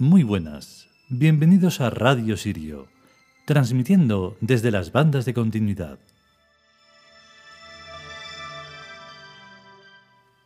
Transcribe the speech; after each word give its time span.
Muy 0.00 0.22
buenas, 0.22 0.88
bienvenidos 1.10 1.82
a 1.82 1.90
Radio 1.90 2.38
Sirio, 2.38 2.88
transmitiendo 3.44 4.34
desde 4.40 4.70
las 4.70 4.92
bandas 4.92 5.26
de 5.26 5.34
continuidad. 5.34 5.98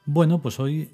Bueno, 0.07 0.43
pues 0.43 0.59
hoy 0.59 0.91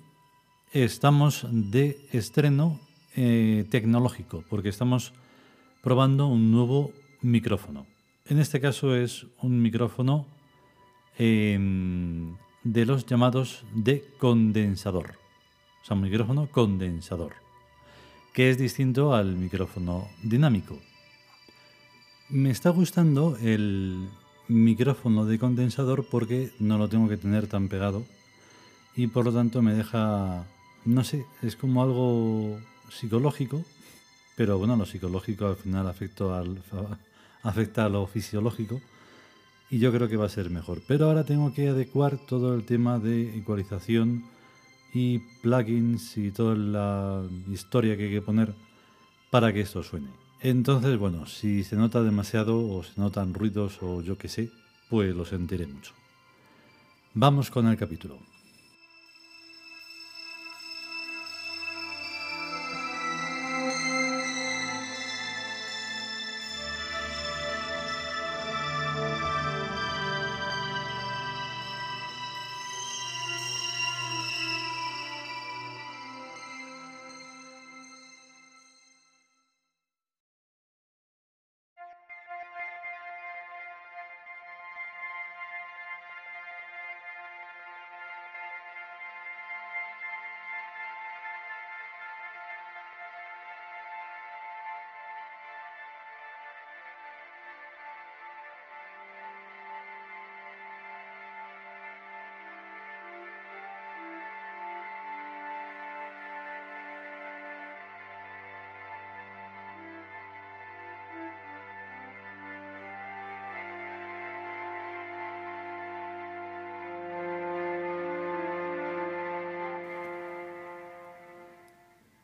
estamos 0.74 1.46
de 1.50 2.06
estreno 2.12 2.78
eh, 3.16 3.64
tecnológico, 3.70 4.44
porque 4.50 4.68
estamos 4.68 5.14
probando 5.82 6.26
un 6.26 6.50
nuevo 6.50 6.92
micrófono. 7.22 7.86
En 8.26 8.38
este 8.38 8.60
caso 8.60 8.94
es 8.94 9.26
un 9.40 9.62
micrófono 9.62 10.26
em, 11.16 12.36
de 12.62 12.84
los 12.84 13.06
llamados 13.06 13.64
de 13.74 14.04
condensador. 14.18 15.14
O 15.82 15.86
sea, 15.86 15.96
un 15.96 16.02
micrófono 16.02 16.50
condensador, 16.50 17.32
que 18.32 18.50
es 18.50 18.58
distinto 18.58 19.14
al 19.14 19.36
micrófono 19.36 20.08
dinámico. 20.22 20.78
Me 22.28 22.50
está 22.50 22.70
gustando 22.70 23.36
el 23.42 24.08
micrófono 24.48 25.24
de 25.24 25.38
condensador 25.38 26.06
porque 26.10 26.50
no 26.58 26.78
lo 26.78 26.88
tengo 26.88 27.08
que 27.08 27.16
tener 27.16 27.46
tan 27.46 27.68
pegado 27.68 28.04
y 28.96 29.06
por 29.06 29.24
lo 29.24 29.32
tanto 29.32 29.62
me 29.62 29.74
deja, 29.74 30.44
no 30.84 31.04
sé, 31.04 31.24
es 31.42 31.56
como 31.56 31.82
algo 31.82 32.58
psicológico, 32.90 33.64
pero 34.36 34.58
bueno, 34.58 34.76
lo 34.76 34.86
psicológico 34.86 35.46
al 35.46 35.56
final 35.56 35.86
afecta, 35.86 36.38
al, 36.38 36.62
afecta 37.42 37.86
a 37.86 37.88
lo 37.88 38.06
fisiológico 38.06 38.80
y 39.70 39.78
yo 39.78 39.92
creo 39.92 40.08
que 40.08 40.16
va 40.16 40.26
a 40.26 40.30
ser 40.30 40.50
mejor. 40.50 40.82
Pero 40.86 41.06
ahora 41.06 41.24
tengo 41.24 41.54
que 41.54 41.68
adecuar 41.68 42.18
todo 42.18 42.54
el 42.54 42.64
tema 42.64 42.98
de 42.98 43.36
ecualización 43.38 44.24
y 44.92 45.18
plugins 45.42 46.16
y 46.16 46.30
toda 46.30 46.54
la 46.54 47.22
historia 47.50 47.96
que 47.96 48.04
hay 48.04 48.10
que 48.10 48.22
poner 48.22 48.54
para 49.30 49.52
que 49.52 49.60
esto 49.60 49.82
suene. 49.82 50.08
Entonces, 50.40 50.98
bueno, 50.98 51.26
si 51.26 51.64
se 51.64 51.76
nota 51.76 52.02
demasiado 52.02 52.66
o 52.68 52.82
se 52.82 53.00
notan 53.00 53.34
ruidos 53.34 53.78
o 53.82 54.00
yo 54.00 54.16
qué 54.16 54.28
sé, 54.28 54.50
pues 54.88 55.14
lo 55.14 55.24
sentiré 55.24 55.66
mucho. 55.66 55.92
Vamos 57.14 57.50
con 57.50 57.66
el 57.66 57.76
capítulo. 57.76 58.18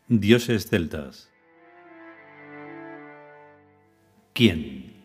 Dioses 0.08 0.68
celtas. 0.68 1.32
¿Quién? 4.32 5.02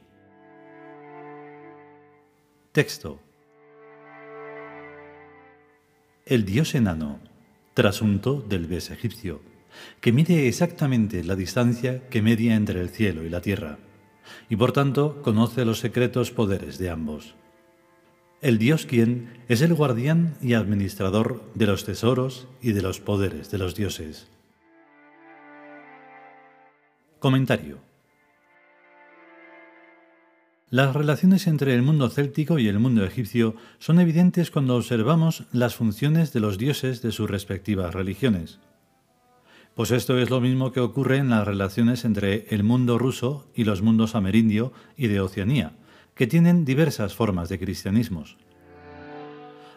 Texto. 2.72 3.20
El 6.24 6.46
dios 6.46 6.76
enano, 6.76 7.20
trasunto 7.74 8.46
del 8.48 8.68
bes 8.68 8.92
egipcio, 8.92 9.42
que 10.02 10.12
mide 10.12 10.48
exactamente 10.48 11.24
la 11.24 11.36
distancia 11.36 12.08
que 12.10 12.22
media 12.22 12.54
entre 12.54 12.80
el 12.80 12.90
cielo 12.90 13.24
y 13.24 13.30
la 13.30 13.42
tierra, 13.42 13.80
y 14.50 14.56
por 14.56 14.72
tanto 14.72 15.24
conoce 15.24 15.66
los 15.66 15.80
secretos 15.80 16.30
poderes 16.30 16.78
de 16.78 16.92
ambos. 16.92 17.34
El 18.40 18.60
dios 18.60 18.86
quien 18.86 19.42
es 19.48 19.64
el 19.64 19.74
guardián 19.74 20.38
y 20.44 20.54
administrador 20.54 21.42
de 21.56 21.66
los 21.66 21.86
tesoros 21.86 22.48
y 22.62 22.74
de 22.74 22.84
los 22.84 23.00
poderes 23.00 23.50
de 23.50 23.58
los 23.58 23.74
dioses 23.74 24.28
Comentario. 27.22 27.78
Las 30.72 30.96
relaciones 30.96 31.46
entre 31.46 31.76
el 31.76 31.84
mundo 31.84 32.10
céltico 32.10 32.58
y 32.58 32.68
el 32.68 32.80
mundo 32.80 33.06
egipcio 33.06 33.56
son 33.78 34.00
evidentes 34.00 34.50
cuando 34.50 34.76
observamos 34.76 35.44
las 35.52 35.76
funciones 35.76 36.34
de 36.34 36.40
los 36.40 36.58
dioses 36.58 37.04
de 37.04 37.12
sus 37.12 37.30
respectivas 37.30 37.94
religiones. 37.94 38.58
Pues 39.76 39.92
esto 39.92 40.18
es 40.18 40.32
lo 40.32 40.42
mismo 40.42 40.72
que 40.72 40.80
ocurre 40.80 41.18
en 41.18 41.30
las 41.30 41.46
relaciones 41.46 42.06
entre 42.06 42.48
el 42.50 42.64
mundo 42.64 42.98
ruso 42.98 43.48
y 43.54 43.66
los 43.66 43.84
mundos 43.84 44.16
amerindio 44.16 44.74
y 44.98 45.06
de 45.06 45.22
Oceanía, 45.22 45.74
que 46.16 46.26
tienen 46.26 46.66
diversas 46.66 47.14
formas 47.14 47.50
de 47.50 47.60
cristianismos. 47.60 48.36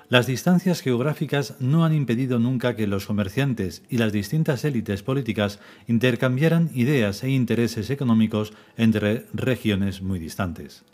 Las 0.09 0.27
distancias 0.27 0.83
geográficas 0.83 1.57
no 1.61 1.85
han 1.85 1.95
impedido 1.95 2.39
nunca 2.39 2.77
que 2.77 2.87
los 2.87 3.07
comerciantes 3.07 3.83
y 3.89 3.97
las 3.97 4.13
distintas 4.13 4.65
élites 4.65 5.03
políticas 5.03 5.61
intercambiaran 5.87 6.71
ideas 6.75 7.25
e 7.25 7.31
intereses 7.31 7.89
económicos 7.89 8.53
entre 8.77 9.27
regiones 9.33 10.03
muy 10.03 10.19
distantes. 10.19 10.85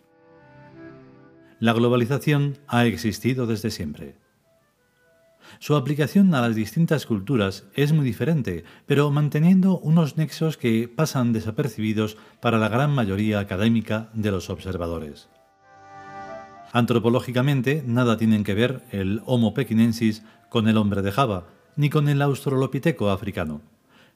La 1.59 1.73
globalización 1.73 2.59
ha 2.69 2.87
existido 2.87 3.47
desde 3.47 3.71
siempre. 3.71 4.15
Su 5.59 5.75
aplicación 5.75 6.33
a 6.35 6.41
las 6.41 6.55
distintas 6.55 7.05
culturas 7.05 7.65
es 7.75 7.93
muy 7.93 8.05
diferente, 8.05 8.65
pero 8.87 9.11
manteniendo 9.11 9.79
unos 9.81 10.17
nexos 10.17 10.57
que 10.57 10.89
pasan 10.89 11.33
desapercibidos 11.33 12.17
para 12.41 12.59
la 12.59 12.69
gran 12.69 12.95
mayoría 12.95 13.41
académica 13.41 14.09
de 14.15 14.31
los 14.31 14.49
observadores. 14.49 15.29
Antropológicamente, 16.73 17.83
nada 17.85 18.17
tienen 18.17 18.45
que 18.45 18.55
ver 18.55 18.83
el 18.93 19.23
Homo 19.27 19.55
pekinensis 19.55 20.23
con 20.49 20.69
el 20.69 20.77
hombre 20.77 21.03
de 21.03 21.11
Java, 21.11 21.49
ni 21.77 21.91
con 21.91 22.09
el 22.09 22.23
australopiteco 22.23 23.11
africano. 23.11 23.61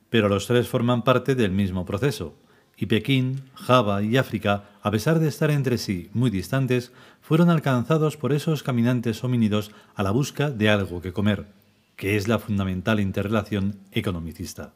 Pero 0.08 0.28
los 0.28 0.46
tres 0.46 0.68
forman 0.68 1.02
parte 1.02 1.34
del 1.34 1.50
mismo 1.50 1.84
proceso, 1.84 2.34
y 2.76 2.86
Pekín, 2.86 3.42
Java 3.54 4.02
y 4.02 4.16
África, 4.16 4.64
a 4.82 4.90
pesar 4.90 5.18
de 5.18 5.28
estar 5.28 5.50
entre 5.50 5.78
sí 5.78 6.10
muy 6.12 6.30
distantes, 6.30 6.92
fueron 7.20 7.50
alcanzados 7.50 8.16
por 8.16 8.32
esos 8.32 8.62
caminantes 8.62 9.24
homínidos 9.24 9.70
a 9.94 10.02
la 10.02 10.10
busca 10.10 10.50
de 10.50 10.70
algo 10.70 11.00
que 11.00 11.12
comer, 11.12 11.46
que 11.96 12.16
es 12.16 12.28
la 12.28 12.38
fundamental 12.38 13.00
interrelación 13.00 13.80
economicista. 13.92 14.72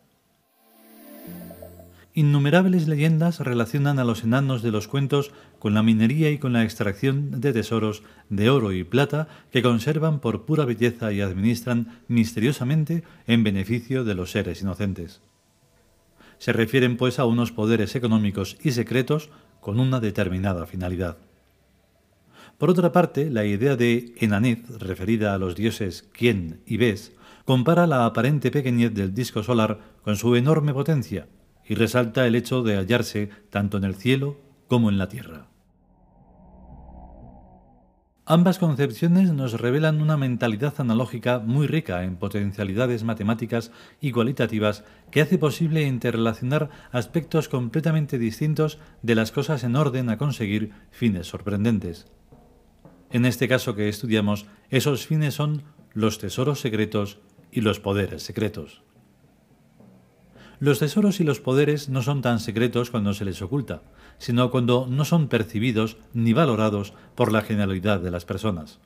Innumerables 2.18 2.88
leyendas 2.88 3.38
relacionan 3.38 4.00
a 4.00 4.04
los 4.04 4.24
enanos 4.24 4.60
de 4.60 4.72
los 4.72 4.88
cuentos 4.88 5.30
con 5.60 5.72
la 5.72 5.84
minería 5.84 6.32
y 6.32 6.38
con 6.38 6.52
la 6.52 6.64
extracción 6.64 7.40
de 7.40 7.52
tesoros 7.52 8.02
de 8.28 8.50
oro 8.50 8.72
y 8.72 8.82
plata 8.82 9.28
que 9.52 9.62
conservan 9.62 10.18
por 10.18 10.44
pura 10.44 10.64
belleza 10.64 11.12
y 11.12 11.20
administran 11.20 12.00
misteriosamente 12.08 13.04
en 13.28 13.44
beneficio 13.44 14.02
de 14.02 14.16
los 14.16 14.32
seres 14.32 14.62
inocentes. 14.62 15.20
Se 16.38 16.52
refieren 16.52 16.96
pues 16.96 17.20
a 17.20 17.24
unos 17.24 17.52
poderes 17.52 17.94
económicos 17.94 18.56
y 18.64 18.72
secretos 18.72 19.30
con 19.60 19.78
una 19.78 20.00
determinada 20.00 20.66
finalidad. 20.66 21.18
Por 22.58 22.68
otra 22.68 22.90
parte, 22.90 23.30
la 23.30 23.44
idea 23.44 23.76
de 23.76 24.12
enanez, 24.18 24.68
referida 24.80 25.34
a 25.34 25.38
los 25.38 25.54
dioses 25.54 26.08
Quien 26.10 26.62
y 26.66 26.78
Bes, 26.78 27.12
compara 27.44 27.86
la 27.86 28.06
aparente 28.06 28.50
pequeñez 28.50 28.92
del 28.92 29.14
disco 29.14 29.44
solar 29.44 29.78
con 30.02 30.16
su 30.16 30.34
enorme 30.34 30.74
potencia, 30.74 31.28
y 31.68 31.74
resalta 31.74 32.26
el 32.26 32.34
hecho 32.34 32.62
de 32.62 32.76
hallarse 32.76 33.30
tanto 33.50 33.76
en 33.76 33.84
el 33.84 33.94
cielo 33.94 34.40
como 34.66 34.88
en 34.88 34.98
la 34.98 35.08
tierra. 35.08 35.46
Ambas 38.30 38.58
concepciones 38.58 39.32
nos 39.32 39.58
revelan 39.58 40.02
una 40.02 40.18
mentalidad 40.18 40.74
analógica 40.78 41.38
muy 41.38 41.66
rica 41.66 42.04
en 42.04 42.16
potencialidades 42.16 43.02
matemáticas 43.02 43.72
y 44.02 44.12
cualitativas 44.12 44.84
que 45.10 45.22
hace 45.22 45.38
posible 45.38 45.86
interrelacionar 45.86 46.68
aspectos 46.92 47.48
completamente 47.48 48.18
distintos 48.18 48.78
de 49.00 49.14
las 49.14 49.32
cosas 49.32 49.64
en 49.64 49.76
orden 49.76 50.10
a 50.10 50.18
conseguir 50.18 50.72
fines 50.90 51.26
sorprendentes. 51.26 52.06
En 53.10 53.24
este 53.24 53.48
caso 53.48 53.74
que 53.74 53.88
estudiamos, 53.88 54.44
esos 54.68 55.06
fines 55.06 55.32
son 55.32 55.62
los 55.94 56.18
tesoros 56.18 56.60
secretos 56.60 57.20
y 57.50 57.62
los 57.62 57.80
poderes 57.80 58.22
secretos. 58.22 58.82
Los 60.60 60.80
tesoros 60.80 61.20
y 61.20 61.24
los 61.24 61.38
poderes 61.38 61.88
no 61.88 62.02
son 62.02 62.20
tan 62.20 62.40
secretos 62.40 62.90
cuando 62.90 63.14
se 63.14 63.24
les 63.24 63.40
oculta, 63.42 63.82
sino 64.18 64.50
cuando 64.50 64.88
no 64.90 65.04
son 65.04 65.28
percibidos 65.28 65.98
ni 66.14 66.32
valorados 66.32 66.94
por 67.14 67.30
la 67.30 67.42
generalidad 67.42 68.00
de 68.00 68.10
las 68.10 68.24
personas. 68.24 68.80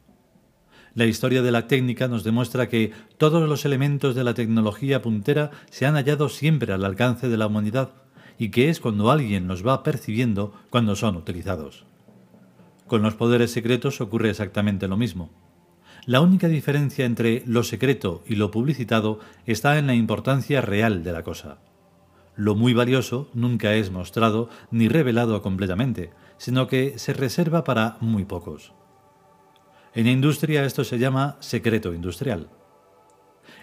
La 0.95 1.07
historia 1.07 1.41
de 1.41 1.51
la 1.51 1.69
técnica 1.69 2.09
nos 2.09 2.25
demuestra 2.25 2.69
que 2.69 2.93
todos 3.17 3.49
los 3.49 3.65
elementos 3.65 4.15
de 4.15 4.25
la 4.25 4.35
tecnología 4.35 5.01
puntera 5.01 5.51
se 5.71 5.87
han 5.87 5.95
hallado 5.95 6.29
siempre 6.29 6.75
al 6.75 6.85
alcance 6.85 7.31
de 7.31 7.39
la 7.39 7.47
humanidad 7.47 7.93
y 8.37 8.51
que 8.51 8.69
es 8.69 8.79
cuando 8.79 9.11
alguien 9.11 9.49
los 9.49 9.67
va 9.67 9.83
percibiendo 9.83 10.53
cuando 10.69 10.95
son 10.95 11.17
utilizados. 11.17 11.87
Con 12.87 13.01
los 13.01 13.15
poderes 13.15 13.51
secretos 13.51 14.03
ocurre 14.03 14.29
exactamente 14.29 14.89
lo 14.89 14.99
mismo. 14.99 15.31
La 16.05 16.21
única 16.21 16.49
diferencia 16.49 17.05
entre 17.05 17.45
lo 17.47 17.63
secreto 17.63 18.25
y 18.27 18.35
lo 18.35 18.51
publicitado 18.51 19.21
está 19.47 19.79
en 19.79 19.87
la 19.87 19.95
importancia 19.95 20.61
real 20.61 21.05
de 21.05 21.13
la 21.13 21.23
cosa. 21.23 21.59
Lo 22.35 22.57
muy 22.57 22.75
valioso 22.75 23.31
nunca 23.35 23.75
es 23.75 23.93
mostrado 23.93 24.49
ni 24.73 24.89
revelado 24.89 25.43
completamente, 25.43 26.11
sino 26.39 26.67
que 26.67 26.99
se 26.99 27.13
reserva 27.13 27.63
para 27.63 27.99
muy 28.01 28.25
pocos. 28.25 28.73
En 29.95 30.09
industria 30.09 30.65
esto 30.65 30.83
se 30.83 30.99
llama 30.99 31.37
secreto 31.39 31.95
industrial. 31.95 32.49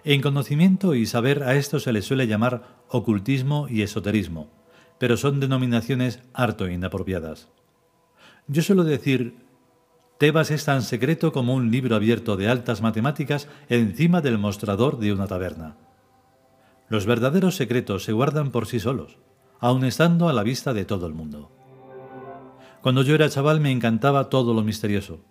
En 0.05 0.21
conocimiento 0.21 0.95
y 0.95 1.05
saber 1.07 1.43
a 1.43 1.55
esto 1.55 1.81
se 1.81 1.91
le 1.91 2.01
suele 2.01 2.25
llamar 2.25 2.85
ocultismo 2.87 3.67
y 3.67 3.81
esoterismo, 3.81 4.49
pero 4.97 5.17
son 5.17 5.41
denominaciones 5.41 6.21
harto 6.33 6.69
inapropiadas. 6.69 7.49
Yo 8.47 8.61
suelo 8.61 8.85
decir 8.85 9.48
Tebas 10.19 10.51
es 10.51 10.65
tan 10.65 10.81
secreto 10.81 11.31
como 11.31 11.53
un 11.53 11.71
libro 11.71 11.95
abierto 11.95 12.35
de 12.35 12.49
altas 12.49 12.81
matemáticas 12.81 13.47
encima 13.69 14.19
del 14.19 14.37
mostrador 14.37 14.99
de 14.99 15.13
una 15.13 15.27
taberna. 15.27 15.77
Los 16.89 17.05
verdaderos 17.05 17.55
secretos 17.55 18.03
se 18.03 18.11
guardan 18.11 18.51
por 18.51 18.67
sí 18.67 18.81
solos, 18.81 19.17
aun 19.61 19.85
estando 19.85 20.27
a 20.27 20.33
la 20.33 20.43
vista 20.43 20.73
de 20.73 20.83
todo 20.83 21.07
el 21.07 21.13
mundo. 21.13 21.49
Cuando 22.81 23.01
yo 23.03 23.15
era 23.15 23.29
chaval 23.29 23.61
me 23.61 23.71
encantaba 23.71 24.27
todo 24.27 24.53
lo 24.53 24.61
misterioso, 24.61 25.23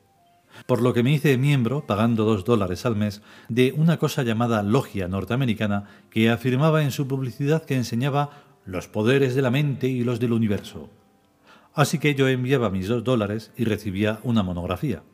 por 0.64 0.80
lo 0.80 0.94
que 0.94 1.02
me 1.02 1.12
hice 1.12 1.36
miembro, 1.36 1.86
pagando 1.86 2.24
dos 2.24 2.46
dólares 2.46 2.86
al 2.86 2.96
mes, 2.96 3.20
de 3.50 3.74
una 3.76 3.98
cosa 3.98 4.22
llamada 4.22 4.62
Logia 4.62 5.06
norteamericana 5.06 5.84
que 6.08 6.30
afirmaba 6.30 6.82
en 6.82 6.92
su 6.92 7.06
publicidad 7.06 7.62
que 7.62 7.76
enseñaba 7.76 8.30
los 8.64 8.88
poderes 8.88 9.34
de 9.34 9.42
la 9.42 9.50
mente 9.50 9.86
y 9.88 10.02
los 10.02 10.18
del 10.18 10.32
universo. 10.32 10.88
Así 11.78 12.00
que 12.00 12.16
yo 12.16 12.26
enviaba 12.26 12.70
mis 12.70 12.88
dos 12.88 13.04
dólares 13.04 13.52
y 13.56 13.62
recibía 13.62 14.18
una 14.24 14.42
monografía. 14.42 15.04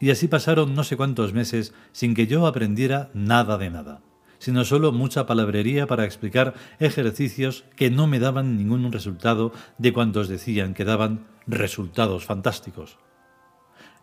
Y 0.00 0.08
así 0.08 0.26
pasaron 0.26 0.74
no 0.74 0.84
sé 0.84 0.96
cuántos 0.96 1.34
meses 1.34 1.74
sin 1.92 2.14
que 2.14 2.26
yo 2.26 2.46
aprendiera 2.46 3.10
nada 3.12 3.58
de 3.58 3.68
nada, 3.68 4.00
sino 4.38 4.64
solo 4.64 4.92
mucha 4.92 5.26
palabrería 5.26 5.86
para 5.86 6.06
explicar 6.06 6.54
ejercicios 6.80 7.66
que 7.76 7.90
no 7.90 8.06
me 8.06 8.20
daban 8.20 8.56
ningún 8.56 8.90
resultado 8.90 9.52
de 9.76 9.92
cuantos 9.92 10.28
decían 10.28 10.72
que 10.72 10.86
daban 10.86 11.26
resultados 11.46 12.24
fantásticos. 12.24 12.96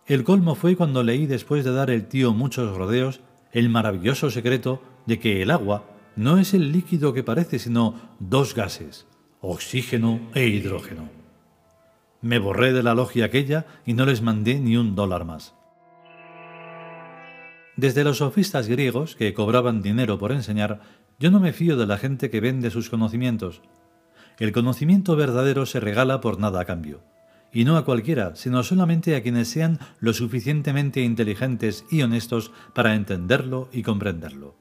El 0.06 0.22
colmo 0.22 0.54
fue 0.54 0.76
cuando 0.76 1.02
leí 1.02 1.26
después 1.26 1.64
de 1.64 1.72
dar 1.72 1.90
el 1.90 2.06
tío 2.06 2.32
muchos 2.32 2.76
rodeos 2.76 3.20
el 3.50 3.68
maravilloso 3.68 4.30
secreto 4.30 4.80
de 5.06 5.18
que 5.18 5.42
el 5.42 5.50
agua 5.50 5.90
no 6.14 6.38
es 6.38 6.54
el 6.54 6.70
líquido 6.70 7.12
que 7.12 7.24
parece, 7.24 7.58
sino 7.58 7.96
dos 8.20 8.54
gases, 8.54 9.08
oxígeno 9.40 10.20
e 10.34 10.46
hidrógeno. 10.46 11.19
Me 12.22 12.38
borré 12.38 12.72
de 12.72 12.82
la 12.82 12.94
logia 12.94 13.26
aquella 13.26 13.66
y 13.86 13.94
no 13.94 14.04
les 14.04 14.20
mandé 14.20 14.60
ni 14.60 14.76
un 14.76 14.94
dólar 14.94 15.24
más. 15.24 15.54
Desde 17.76 18.04
los 18.04 18.18
sofistas 18.18 18.68
griegos, 18.68 19.16
que 19.16 19.32
cobraban 19.32 19.80
dinero 19.80 20.18
por 20.18 20.32
enseñar, 20.32 20.80
yo 21.18 21.30
no 21.30 21.40
me 21.40 21.54
fío 21.54 21.78
de 21.78 21.86
la 21.86 21.96
gente 21.96 22.28
que 22.28 22.40
vende 22.40 22.70
sus 22.70 22.90
conocimientos. 22.90 23.62
El 24.38 24.52
conocimiento 24.52 25.16
verdadero 25.16 25.64
se 25.64 25.80
regala 25.80 26.20
por 26.20 26.38
nada 26.38 26.60
a 26.60 26.64
cambio. 26.66 27.02
Y 27.52 27.64
no 27.64 27.78
a 27.78 27.86
cualquiera, 27.86 28.36
sino 28.36 28.62
solamente 28.62 29.16
a 29.16 29.22
quienes 29.22 29.48
sean 29.48 29.78
lo 29.98 30.12
suficientemente 30.12 31.00
inteligentes 31.00 31.84
y 31.90 32.02
honestos 32.02 32.52
para 32.74 32.94
entenderlo 32.94 33.70
y 33.72 33.82
comprenderlo. 33.82 34.56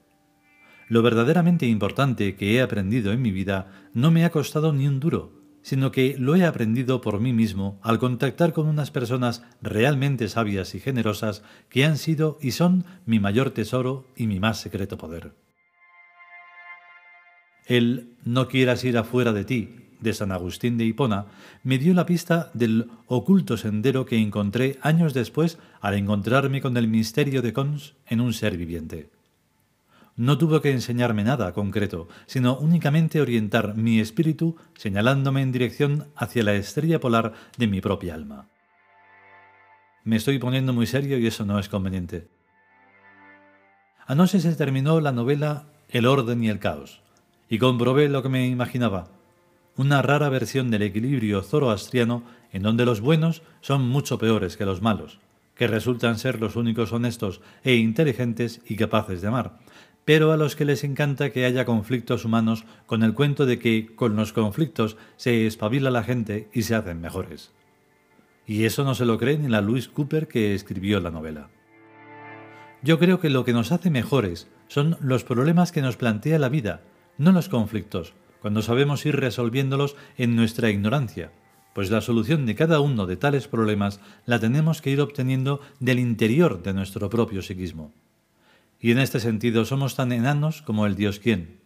Lo 0.87 1.01
verdaderamente 1.01 1.67
importante 1.67 2.35
que 2.35 2.55
he 2.55 2.61
aprendido 2.61 3.11
en 3.11 3.21
mi 3.21 3.31
vida 3.31 3.89
no 3.93 4.11
me 4.11 4.25
ha 4.25 4.31
costado 4.31 4.73
ni 4.73 4.87
un 4.87 4.99
duro, 4.99 5.38
sino 5.61 5.91
que 5.91 6.15
lo 6.17 6.35
he 6.35 6.45
aprendido 6.45 7.01
por 7.01 7.19
mí 7.19 7.33
mismo 7.33 7.79
al 7.81 7.99
contactar 7.99 8.53
con 8.53 8.67
unas 8.67 8.91
personas 8.91 9.43
realmente 9.61 10.29
sabias 10.29 10.75
y 10.75 10.79
generosas 10.79 11.43
que 11.69 11.85
han 11.85 11.97
sido 11.97 12.37
y 12.41 12.51
son 12.51 12.85
mi 13.05 13.19
mayor 13.19 13.51
tesoro 13.51 14.05
y 14.15 14.27
mi 14.27 14.39
más 14.39 14.59
secreto 14.59 14.97
poder. 14.97 15.33
El 17.65 18.15
No 18.25 18.47
quieras 18.47 18.83
ir 18.83 18.97
afuera 18.97 19.31
de 19.31 19.45
ti, 19.45 19.75
de 19.99 20.13
San 20.13 20.31
Agustín 20.31 20.77
de 20.77 20.85
Hipona, 20.85 21.25
me 21.63 21.77
dio 21.77 21.93
la 21.93 22.05
pista 22.05 22.51
del 22.53 22.89
oculto 23.05 23.57
sendero 23.57 24.05
que 24.05 24.17
encontré 24.17 24.79
años 24.81 25.13
después 25.13 25.59
al 25.81 25.95
encontrarme 25.95 26.61
con 26.61 26.77
el 26.77 26.87
misterio 26.87 27.41
de 27.41 27.53
Cons 27.53 27.95
en 28.07 28.21
un 28.21 28.33
ser 28.33 28.57
viviente. 28.57 29.09
No 30.19 30.37
tuvo 30.37 30.59
que 30.59 30.71
enseñarme 30.71 31.23
nada 31.23 31.53
concreto, 31.53 32.09
sino 32.25 32.57
únicamente 32.57 33.21
orientar 33.21 33.77
mi 33.77 34.01
espíritu 34.01 34.57
señalándome 34.75 35.41
en 35.41 35.53
dirección 35.53 36.07
hacia 36.13 36.43
la 36.43 36.55
estrella 36.55 36.99
polar 36.99 37.31
de 37.57 37.67
mi 37.67 37.79
propia 37.79 38.15
alma. 38.15 38.49
Me 40.03 40.17
estoy 40.17 40.37
poniendo 40.37 40.73
muy 40.73 40.87
serio 40.87 41.17
y 41.19 41.27
eso 41.27 41.45
no 41.45 41.57
es 41.57 41.69
conveniente. 41.69 42.27
Anoche 44.07 44.41
se 44.41 44.53
terminó 44.55 44.99
la 44.99 45.13
novela 45.13 45.67
El 45.87 46.05
orden 46.05 46.43
y 46.43 46.49
el 46.49 46.59
caos, 46.59 47.01
y 47.47 47.57
comprobé 47.57 48.09
lo 48.09 48.21
que 48.21 48.27
me 48.27 48.45
imaginaba, 48.45 49.07
una 49.77 50.01
rara 50.01 50.27
versión 50.27 50.69
del 50.69 50.81
equilibrio 50.81 51.43
zoroastriano 51.43 52.23
en 52.51 52.63
donde 52.63 52.83
los 52.83 52.99
buenos 52.99 53.41
son 53.61 53.87
mucho 53.87 54.17
peores 54.17 54.57
que 54.57 54.65
los 54.65 54.81
malos, 54.81 55.21
que 55.55 55.67
resultan 55.67 56.19
ser 56.19 56.41
los 56.41 56.57
únicos 56.57 56.91
honestos 56.91 57.39
e 57.63 57.75
inteligentes 57.75 58.59
y 58.67 58.75
capaces 58.75 59.21
de 59.21 59.29
amar, 59.29 59.59
pero 60.09 60.31
a 60.31 60.37
los 60.37 60.55
que 60.55 60.65
les 60.65 60.83
encanta 60.83 61.29
que 61.29 61.45
haya 61.45 61.65
conflictos 61.65 62.25
humanos 62.25 62.65
con 62.87 63.03
el 63.03 63.13
cuento 63.13 63.45
de 63.45 63.59
que 63.59 63.93
con 63.93 64.15
los 64.15 64.33
conflictos 64.33 64.97
se 65.17 65.45
espabila 65.45 65.91
la 65.91 66.01
gente 66.01 66.49
y 66.51 66.63
se 66.63 66.73
hacen 66.73 66.99
mejores. 66.99 67.51
Y 68.47 68.63
eso 68.63 68.83
no 68.83 68.95
se 68.95 69.05
lo 69.05 69.19
cree 69.19 69.37
ni 69.37 69.49
la 69.49 69.61
Louise 69.61 69.91
Cooper 69.93 70.27
que 70.27 70.55
escribió 70.55 70.99
la 70.99 71.11
novela. 71.11 71.51
Yo 72.81 72.97
creo 72.97 73.19
que 73.19 73.29
lo 73.29 73.45
que 73.45 73.53
nos 73.53 73.71
hace 73.71 73.91
mejores 73.91 74.47
son 74.67 74.97
los 74.99 75.23
problemas 75.23 75.71
que 75.71 75.83
nos 75.83 75.95
plantea 75.95 76.39
la 76.39 76.49
vida, 76.49 76.81
no 77.19 77.31
los 77.31 77.47
conflictos, 77.47 78.15
cuando 78.41 78.63
sabemos 78.63 79.05
ir 79.05 79.15
resolviéndolos 79.15 79.95
en 80.17 80.35
nuestra 80.35 80.71
ignorancia, 80.71 81.31
pues 81.75 81.91
la 81.91 82.01
solución 82.01 82.47
de 82.47 82.55
cada 82.55 82.79
uno 82.79 83.05
de 83.05 83.15
tales 83.15 83.47
problemas 83.47 83.99
la 84.25 84.39
tenemos 84.39 84.81
que 84.81 84.89
ir 84.89 85.01
obteniendo 85.01 85.61
del 85.79 85.99
interior 85.99 86.63
de 86.63 86.73
nuestro 86.73 87.11
propio 87.11 87.43
psiquismo. 87.43 87.93
Y 88.79 88.91
en 88.91 88.99
este 88.99 89.19
sentido 89.19 89.65
somos 89.65 89.95
tan 89.95 90.11
enanos 90.11 90.61
como 90.61 90.85
el 90.85 90.95
dios 90.95 91.19
quién. 91.19 91.59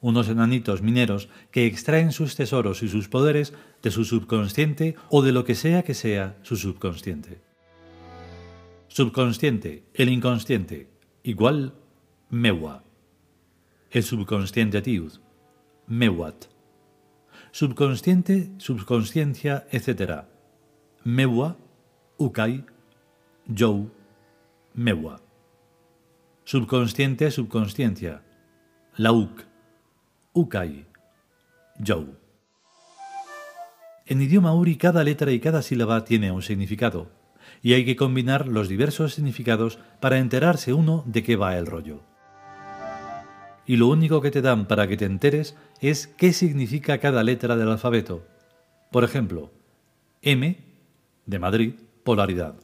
Unos 0.00 0.28
enanitos 0.28 0.82
mineros 0.82 1.28
que 1.50 1.66
extraen 1.66 2.12
sus 2.12 2.36
tesoros 2.36 2.82
y 2.82 2.88
sus 2.88 3.08
poderes 3.08 3.54
de 3.82 3.90
su 3.90 4.04
subconsciente 4.04 4.96
o 5.08 5.22
de 5.22 5.32
lo 5.32 5.44
que 5.44 5.54
sea 5.54 5.82
que 5.82 5.94
sea 5.94 6.36
su 6.42 6.56
subconsciente. 6.56 7.40
Subconsciente, 8.88 9.84
el 9.94 10.10
inconsciente, 10.10 10.90
igual 11.22 11.74
mewa. 12.28 12.84
El 13.90 14.02
subconsciente 14.02 14.82
tiud, 14.82 15.12
mewat. 15.86 16.46
Subconsciente, 17.52 18.50
subconsciencia, 18.58 19.66
etc. 19.70 20.24
Mewa, 21.04 21.56
ukai, 22.18 22.64
jou, 23.46 23.90
mewa. 24.74 25.20
Subconsciente, 26.52 27.30
subconsciencia. 27.30 28.20
Lauk. 28.98 29.44
Ukai. 30.34 30.84
Jou. 31.82 32.18
En 34.04 34.20
idioma 34.20 34.52
uri 34.52 34.76
cada 34.76 35.02
letra 35.02 35.32
y 35.32 35.40
cada 35.40 35.62
sílaba 35.62 36.04
tiene 36.04 36.30
un 36.30 36.42
significado, 36.42 37.10
y 37.62 37.72
hay 37.72 37.86
que 37.86 37.96
combinar 37.96 38.48
los 38.48 38.68
diversos 38.68 39.14
significados 39.14 39.78
para 39.98 40.18
enterarse 40.18 40.74
uno 40.74 41.04
de 41.06 41.22
qué 41.22 41.36
va 41.36 41.56
el 41.56 41.64
rollo. 41.64 42.02
Y 43.64 43.78
lo 43.78 43.88
único 43.88 44.20
que 44.20 44.30
te 44.30 44.42
dan 44.42 44.66
para 44.66 44.86
que 44.86 44.98
te 44.98 45.06
enteres 45.06 45.56
es 45.80 46.06
qué 46.06 46.34
significa 46.34 46.98
cada 46.98 47.24
letra 47.24 47.56
del 47.56 47.70
alfabeto. 47.70 48.26
Por 48.90 49.04
ejemplo, 49.04 49.50
M, 50.20 50.58
de 51.24 51.38
Madrid, 51.38 51.74
polaridad. 52.04 52.56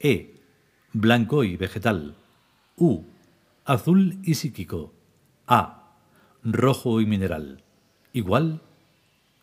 E, 0.00 0.40
blanco 0.94 1.44
y 1.44 1.58
vegetal. 1.58 2.16
U. 2.76 3.02
Azul 3.64 4.18
y 4.24 4.34
psíquico. 4.34 4.92
A. 5.46 5.96
Rojo 6.42 7.00
y 7.00 7.06
mineral. 7.06 7.62
Igual. 8.12 8.60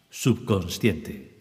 Subconsciente. 0.10 1.39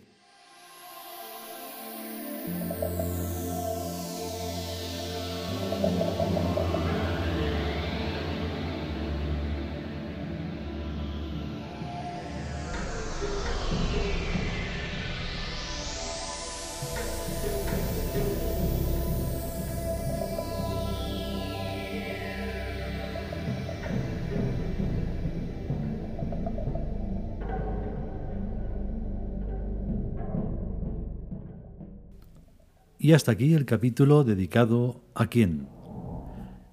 Y 33.01 33.13
hasta 33.13 33.31
aquí 33.31 33.55
el 33.55 33.65
capítulo 33.65 34.25
dedicado 34.25 35.01
a 35.15 35.29
quién. 35.29 35.69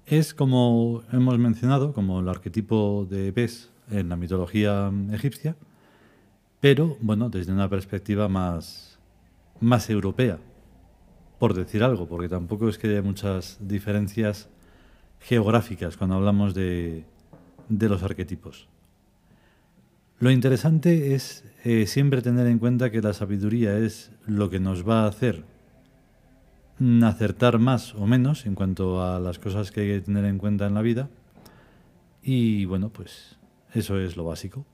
Es 0.06 0.34
como 0.34 1.04
hemos 1.12 1.38
mencionado, 1.38 1.92
como 1.92 2.18
el 2.18 2.28
arquetipo 2.28 3.06
de 3.08 3.30
Bes 3.30 3.70
en 3.92 4.08
la 4.08 4.16
mitología 4.16 4.90
egipcia, 5.12 5.54
pero 6.60 6.96
bueno, 7.00 7.30
desde 7.30 7.52
una 7.52 7.68
perspectiva 7.68 8.26
más, 8.28 8.98
más 9.60 9.88
europea, 9.88 10.40
por 11.38 11.54
decir 11.54 11.84
algo, 11.84 12.08
porque 12.08 12.28
tampoco 12.28 12.68
es 12.68 12.76
que 12.76 12.88
haya 12.88 13.02
muchas 13.02 13.58
diferencias 13.60 14.48
geográficas 15.20 15.96
cuando 15.96 16.16
hablamos 16.16 16.54
de, 16.54 17.04
de 17.68 17.88
los 17.88 18.02
arquetipos. 18.02 18.66
Lo 20.18 20.32
interesante 20.32 21.14
es 21.14 21.44
eh, 21.62 21.86
siempre 21.86 22.20
tener 22.20 22.48
en 22.48 22.58
cuenta 22.58 22.90
que 22.90 23.00
la 23.00 23.12
sabiduría 23.12 23.78
es 23.78 24.10
lo 24.26 24.50
que 24.50 24.58
nos 24.58 24.88
va 24.88 25.04
a 25.04 25.08
hacer 25.08 25.44
acertar 27.02 27.58
más 27.58 27.94
o 27.94 28.06
menos 28.06 28.46
en 28.46 28.54
cuanto 28.54 29.02
a 29.02 29.18
las 29.18 29.38
cosas 29.38 29.70
que 29.70 29.80
hay 29.80 29.86
que 29.88 30.00
tener 30.00 30.24
en 30.24 30.38
cuenta 30.38 30.66
en 30.66 30.74
la 30.74 30.82
vida. 30.82 31.08
Y 32.22 32.64
bueno, 32.64 32.90
pues 32.90 33.38
eso 33.72 33.98
es 33.98 34.16
lo 34.16 34.24
básico. 34.24 34.66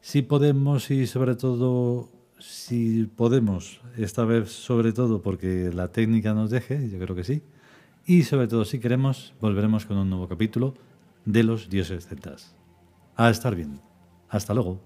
Si 0.00 0.22
podemos 0.22 0.90
y 0.90 1.06
sobre 1.06 1.36
todo, 1.36 2.10
si 2.38 3.04
podemos, 3.04 3.80
esta 3.96 4.24
vez 4.24 4.50
sobre 4.50 4.92
todo 4.92 5.22
porque 5.22 5.70
la 5.72 5.88
técnica 5.88 6.34
nos 6.34 6.50
deje, 6.50 6.88
yo 6.88 6.98
creo 6.98 7.14
que 7.14 7.24
sí. 7.24 7.42
Y 8.06 8.22
sobre 8.22 8.48
todo 8.48 8.64
si 8.64 8.78
queremos, 8.78 9.34
volveremos 9.40 9.86
con 9.86 9.98
un 9.98 10.08
nuevo 10.08 10.28
capítulo 10.28 10.74
de 11.24 11.44
los 11.44 11.68
dioses 11.68 12.06
celtas. 12.06 12.56
A 13.16 13.30
estar 13.30 13.54
bien. 13.54 13.80
Hasta 14.28 14.54
luego. 14.54 14.80